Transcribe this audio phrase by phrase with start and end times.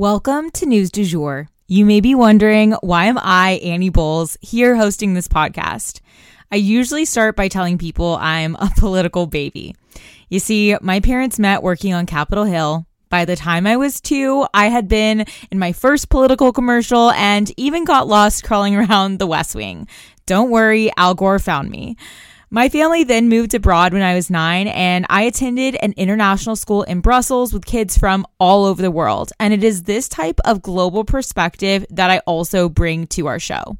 [0.00, 1.50] Welcome to News du Jour.
[1.66, 6.00] You may be wondering why am I, Annie Bowles, here hosting this podcast?
[6.50, 9.76] I usually start by telling people I'm a political baby.
[10.30, 12.86] You see, my parents met working on Capitol Hill.
[13.10, 17.52] By the time I was two, I had been in my first political commercial and
[17.58, 19.86] even got lost crawling around the West Wing.
[20.24, 21.98] Don't worry, Al Gore found me.
[22.52, 26.82] My family then moved abroad when I was nine, and I attended an international school
[26.82, 29.30] in Brussels with kids from all over the world.
[29.38, 33.78] And it is this type of global perspective that I also bring to our show.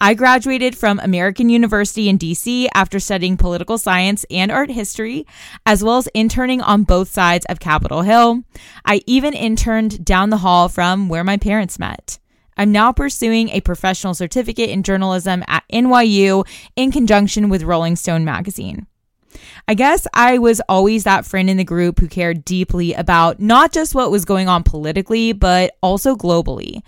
[0.00, 5.26] I graduated from American University in DC after studying political science and art history,
[5.66, 8.44] as well as interning on both sides of Capitol Hill.
[8.86, 12.18] I even interned down the hall from where my parents met.
[12.60, 18.26] I'm now pursuing a professional certificate in journalism at NYU in conjunction with Rolling Stone
[18.26, 18.86] magazine.
[19.66, 23.72] I guess I was always that friend in the group who cared deeply about not
[23.72, 26.82] just what was going on politically, but also globally.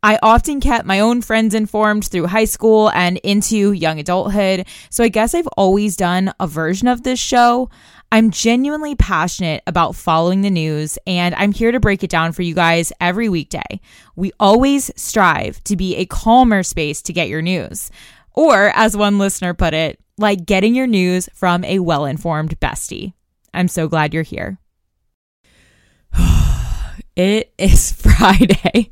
[0.00, 5.02] I often kept my own friends informed through high school and into young adulthood, so
[5.02, 7.68] I guess I've always done a version of this show.
[8.16, 12.40] I'm genuinely passionate about following the news, and I'm here to break it down for
[12.40, 13.78] you guys every weekday.
[14.14, 17.90] We always strive to be a calmer space to get your news.
[18.32, 23.12] Or, as one listener put it, like getting your news from a well informed bestie.
[23.52, 24.56] I'm so glad you're here.
[27.16, 28.90] It is Friday.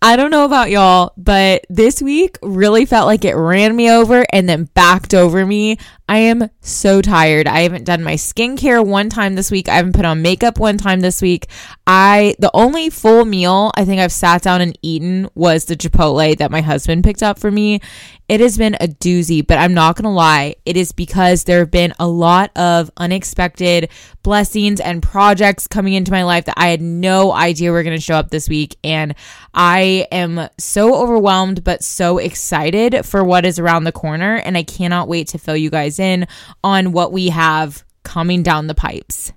[0.00, 4.24] I don't know about y'all, but this week really felt like it ran me over
[4.32, 5.78] and then backed over me.
[6.06, 7.46] I am so tired.
[7.46, 9.68] I haven't done my skincare one time this week.
[9.70, 11.48] I haven't put on makeup one time this week.
[11.86, 16.36] I the only full meal I think I've sat down and eaten was the Chipotle
[16.36, 17.80] that my husband picked up for me.
[18.26, 20.56] It has been a doozy, but I'm not going to lie.
[20.64, 23.90] It is because there have been a lot of unexpected
[24.22, 28.02] blessings and projects coming into my life that I had no idea were going to
[28.02, 28.76] show up this week.
[28.82, 29.14] And
[29.52, 34.36] I am so overwhelmed, but so excited for what is around the corner.
[34.36, 36.26] And I cannot wait to fill you guys in
[36.62, 39.32] on what we have coming down the pipes.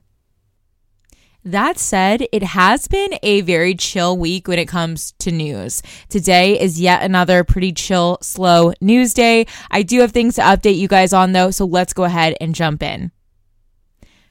[1.44, 5.82] That said, it has been a very chill week when it comes to news.
[6.10, 9.46] Today is yet another pretty chill, slow news day.
[9.72, 12.54] I do have things to update you guys on though, so let's go ahead and
[12.54, 13.12] jump in.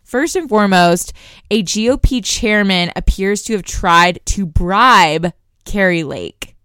[0.05, 1.15] First and foremost,
[1.51, 5.33] a GOP chairman appears to have tried to bribe
[5.65, 6.56] Kari Lake.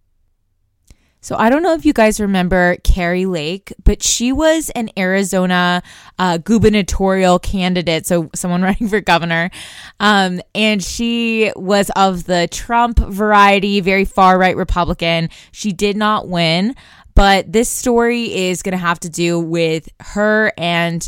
[1.23, 5.83] So I don't know if you guys remember Kari Lake, but she was an Arizona
[6.17, 9.51] uh, gubernatorial candidate, so someone running for governor,
[9.99, 15.29] um, and she was of the Trump variety, very far right Republican.
[15.51, 16.75] She did not win,
[17.13, 21.07] but this story is going to have to do with her and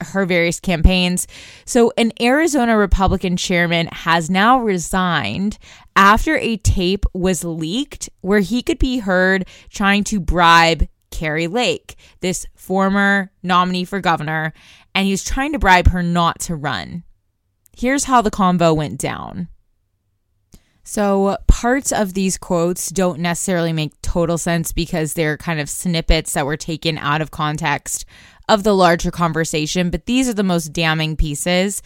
[0.00, 1.26] her various campaigns.
[1.64, 5.58] So, an Arizona Republican chairman has now resigned
[5.96, 11.96] after a tape was leaked where he could be heard trying to bribe Kari Lake,
[12.20, 14.52] this former nominee for governor,
[14.94, 17.02] and he was trying to bribe her not to run.
[17.76, 19.48] Here's how the convo went down.
[20.84, 26.34] So, parts of these quotes don't necessarily make total sense because they're kind of snippets
[26.34, 28.04] that were taken out of context
[28.48, 31.82] of the larger conversation, but these are the most damning pieces.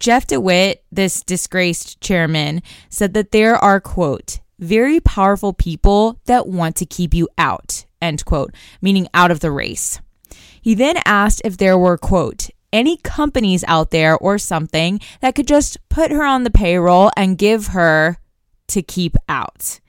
[0.00, 6.74] Jeff DeWitt, this disgraced chairman, said that there are, quote, very powerful people that want
[6.74, 8.52] to keep you out, end quote,
[8.82, 10.00] meaning out of the race.
[10.60, 15.46] He then asked if there were, quote, any companies out there or something that could
[15.46, 18.18] just put her on the payroll and give her
[18.74, 19.80] to keep out,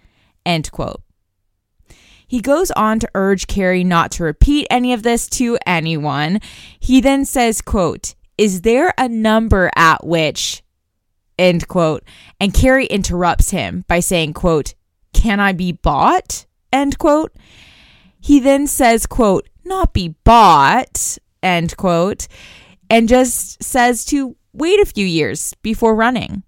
[0.46, 1.02] end quote.
[2.28, 6.40] He goes on to urge Kari not to repeat any of this to anyone.
[6.80, 10.64] He then says, quote, is there a number at which,
[11.38, 12.04] end quote,
[12.40, 14.74] and Kari interrupts him by saying, quote,
[15.14, 17.34] can I be bought, end quote.
[18.20, 22.28] He then says, quote, not be bought, end quote,
[22.90, 26.44] and just says to wait a few years before running.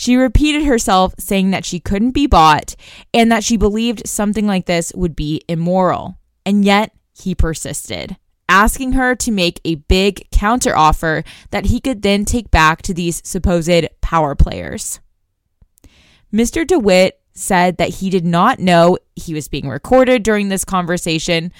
[0.00, 2.74] She repeated herself, saying that she couldn't be bought
[3.12, 6.16] and that she believed something like this would be immoral.
[6.46, 8.16] And yet, he persisted,
[8.48, 13.20] asking her to make a big counteroffer that he could then take back to these
[13.28, 15.00] supposed power players.
[16.32, 16.66] Mr.
[16.66, 21.52] DeWitt said that he did not know he was being recorded during this conversation.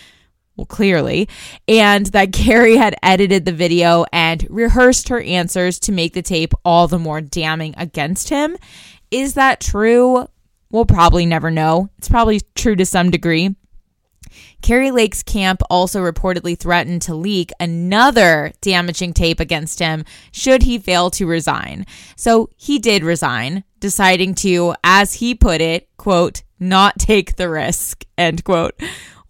[0.60, 1.26] Well, clearly,
[1.66, 6.52] and that Kari had edited the video and rehearsed her answers to make the tape
[6.66, 8.58] all the more damning against him.
[9.10, 10.26] Is that true?
[10.70, 11.88] We'll probably never know.
[11.96, 13.56] It's probably true to some degree.
[14.60, 20.78] Kari Lake's camp also reportedly threatened to leak another damaging tape against him should he
[20.78, 21.86] fail to resign.
[22.16, 28.04] So he did resign, deciding to, as he put it, quote, not take the risk,
[28.18, 28.78] end quote.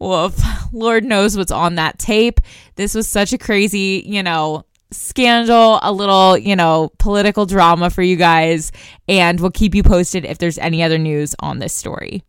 [0.00, 0.40] Woof.
[0.72, 2.40] Lord knows what's on that tape.
[2.76, 8.02] This was such a crazy, you know, scandal, a little, you know, political drama for
[8.02, 8.72] you guys.
[9.06, 12.24] And we'll keep you posted if there's any other news on this story.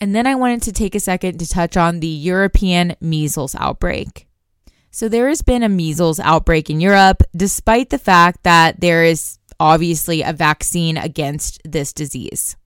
[0.00, 4.26] And then I wanted to take a second to touch on the European measles outbreak.
[4.92, 9.38] So, there has been a measles outbreak in Europe, despite the fact that there is
[9.60, 12.56] obviously a vaccine against this disease.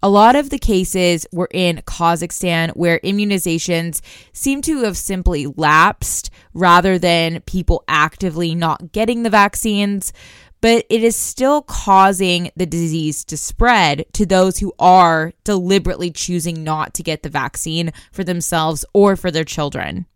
[0.00, 4.00] A lot of the cases were in Kazakhstan where immunizations
[4.32, 10.12] seem to have simply lapsed rather than people actively not getting the vaccines
[10.60, 16.64] but it is still causing the disease to spread to those who are deliberately choosing
[16.64, 20.06] not to get the vaccine for themselves or for their children.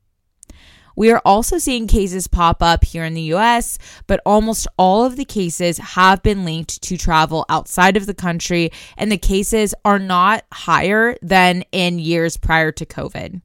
[0.96, 5.16] We are also seeing cases pop up here in the US, but almost all of
[5.16, 9.98] the cases have been linked to travel outside of the country, and the cases are
[9.98, 13.40] not higher than in years prior to COVID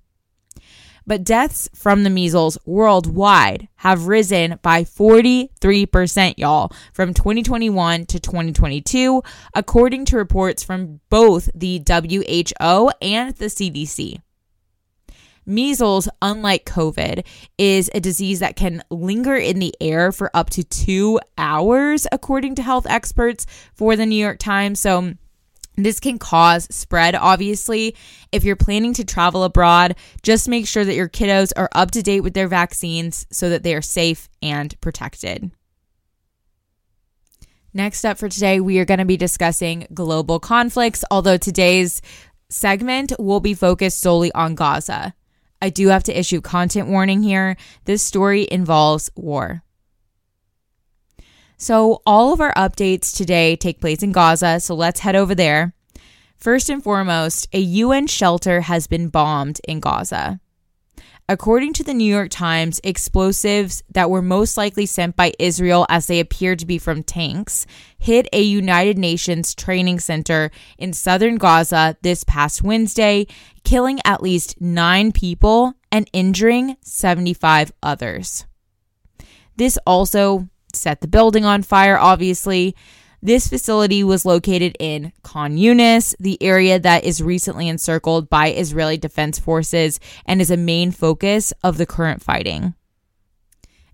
[1.08, 9.24] but deaths from the measles worldwide have risen by 43%, y'all, from 2021 to 2022,
[9.56, 14.22] according to reports from both the WHO and the CDC.
[15.48, 17.26] Measles, unlike COVID,
[17.58, 22.56] is a disease that can linger in the air for up to two hours, according
[22.56, 24.80] to health experts for the New York Times.
[24.80, 25.14] So,
[25.80, 27.96] this can cause spread, obviously.
[28.32, 32.02] If you're planning to travel abroad, just make sure that your kiddos are up to
[32.02, 35.52] date with their vaccines so that they are safe and protected.
[37.76, 42.02] Next up for today, we are going to be discussing global conflicts, although today's
[42.50, 45.14] segment will be focused solely on Gaza.
[45.62, 47.58] I do have to issue content warning here.
[47.86, 49.64] This story involves war.
[51.58, 55.74] So, all of our updates today take place in Gaza, so let's head over there.
[56.36, 60.40] First and foremost, a UN shelter has been bombed in Gaza.
[61.30, 66.08] According to the New York Times, explosives that were most likely sent by Israel as
[66.08, 67.66] they appeared to be from tanks
[67.98, 73.28] hit a United Nations training center in southern Gaza this past Wednesday,
[73.66, 78.46] killing at least nine people and injuring 75 others.
[79.58, 82.74] This also set the building on fire, obviously.
[83.22, 88.98] This facility was located in Khan Yunis, the area that is recently encircled by Israeli
[88.98, 92.76] defense forces and is a main focus of the current fighting.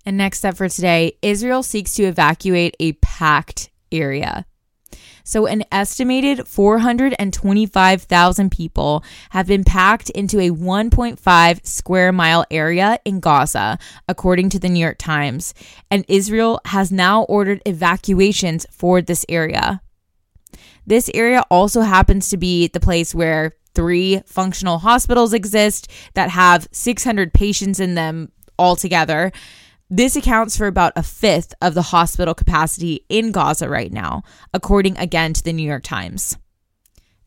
[0.06, 4.46] And next up for today, Israel seeks to evacuate a packed area.
[5.24, 13.22] So, an estimated 425,000 people have been packed into a 1.5 square mile area in
[13.22, 15.54] Gaza, according to the New York Times.
[15.90, 19.82] And Israel has now ordered evacuations for this area.
[20.86, 26.68] This area also happens to be the place where three functional hospitals exist that have
[26.72, 29.32] 600 patients in them altogether.
[29.96, 34.98] This accounts for about a fifth of the hospital capacity in Gaza right now, according
[34.98, 36.36] again to the New York Times.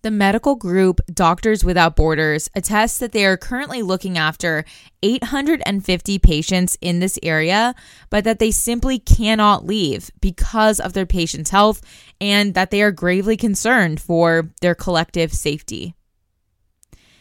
[0.03, 4.65] The medical group Doctors Without Borders attests that they are currently looking after
[5.05, 7.73] 850 patients in this area,
[8.11, 11.81] but that they simply cannot leave because of their patients' health
[12.21, 15.95] and that they are gravely concerned for their collective safety.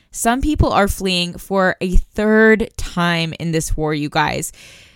[0.09, 4.51] Some people are fleeing for a third time in this war, you guys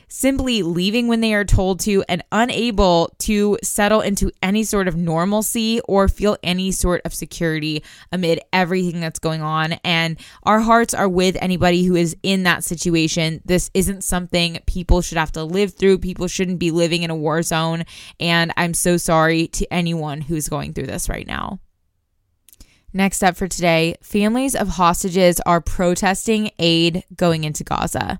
[0.09, 4.97] simply leaving when they are told to and unable to settle into any sort of
[4.97, 9.73] normalcy or feel any sort of security amid everything that's going on.
[9.83, 13.41] And our hearts are with anybody who is in that situation.
[13.45, 15.99] This isn't something people should have to live through.
[15.99, 17.85] People shouldn't be living in a war zone.
[18.19, 21.59] And I'm so sorry to anyone who's going through this right now.
[22.91, 28.19] Next up for today, families of hostages are protesting aid going into Gaza.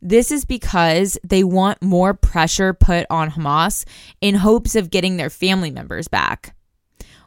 [0.00, 3.84] This is because they want more pressure put on Hamas
[4.20, 6.54] in hopes of getting their family members back.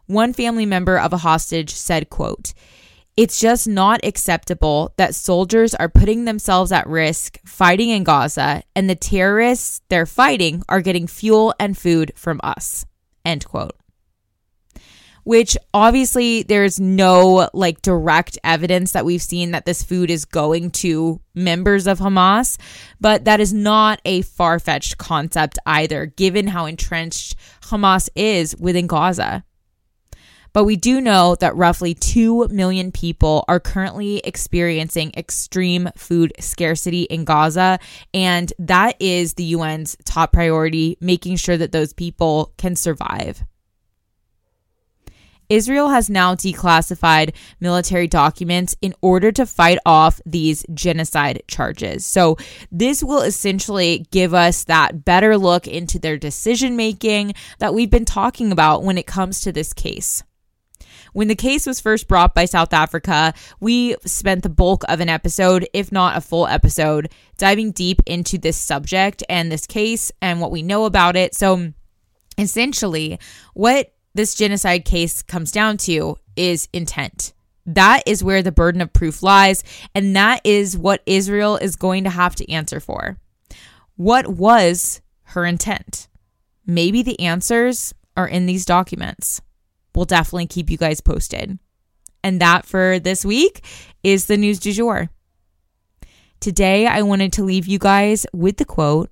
[0.06, 2.54] One family member of a hostage said, quote,
[3.18, 8.90] it's just not acceptable that soldiers are putting themselves at risk fighting in Gaza and
[8.90, 12.86] the terrorists they're fighting are getting fuel and food from us.
[13.26, 13.81] End quote.
[15.24, 20.72] Which obviously there's no like direct evidence that we've seen that this food is going
[20.72, 22.60] to members of Hamas,
[23.00, 28.88] but that is not a far fetched concept either, given how entrenched Hamas is within
[28.88, 29.44] Gaza.
[30.54, 37.04] But we do know that roughly 2 million people are currently experiencing extreme food scarcity
[37.04, 37.80] in Gaza.
[38.14, 43.44] And that is the UN's top priority, making sure that those people can survive.
[45.52, 52.06] Israel has now declassified military documents in order to fight off these genocide charges.
[52.06, 52.38] So,
[52.72, 58.06] this will essentially give us that better look into their decision making that we've been
[58.06, 60.24] talking about when it comes to this case.
[61.12, 65.10] When the case was first brought by South Africa, we spent the bulk of an
[65.10, 70.40] episode, if not a full episode, diving deep into this subject and this case and
[70.40, 71.36] what we know about it.
[71.36, 71.74] So
[72.38, 73.20] essentially,
[73.54, 77.34] what this genocide case comes down to is intent.
[77.66, 79.64] That is where the burden of proof lies,
[79.94, 83.18] and that is what Israel is going to have to answer for.
[83.96, 86.08] What was her intent?
[86.66, 89.42] Maybe the answers are in these documents
[89.96, 91.58] we'll definitely keep you guys posted.
[92.24, 93.64] And that for this week
[94.04, 95.10] is the news du jour.
[96.40, 99.10] Today, I wanted to leave you guys with the quote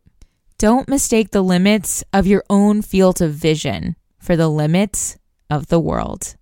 [0.58, 5.18] Don't mistake the limits of your own field of vision for the limits
[5.50, 6.36] of the world.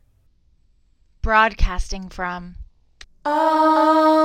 [1.22, 2.56] Broadcasting from
[3.24, 4.18] Oklahoma.